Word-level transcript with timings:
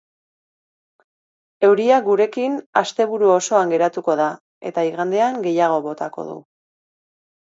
Euria 1.67 1.99
gurekin 2.07 2.57
asteburu 2.83 3.29
osoan 3.35 3.75
geratuko 3.75 4.19
da, 4.23 4.31
eta 4.71 4.87
igandean 4.91 5.41
gehiago 5.49 5.81
botako 5.91 6.27
du. 6.33 6.41